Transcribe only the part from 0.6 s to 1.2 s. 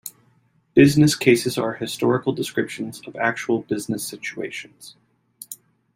Business